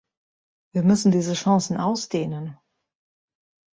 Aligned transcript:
Wir 0.71 0.81
müssen 0.81 1.11
diese 1.11 1.35
Chancen 1.35 1.77
ausdehnen. 1.77 2.57